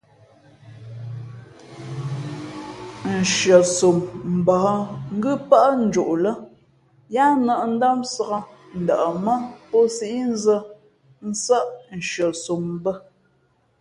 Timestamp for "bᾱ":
12.83-12.91